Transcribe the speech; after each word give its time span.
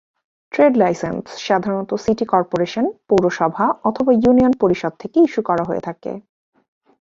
Trade 0.51 0.73
license 0.77 1.23
সাধারনত 1.37 1.91
city 1.95 2.25
corporation, 2.25 2.85
পৌরসভা 3.09 3.65
অথবা 3.83 4.11
ইউনিয়ন 4.13 4.53
পরিষদ 4.61 4.93
থেকে 4.99 5.17
ইস্যু 5.19 5.41
করা 5.41 5.63
হয়ে 5.63 5.83
থাকে। 5.83 6.11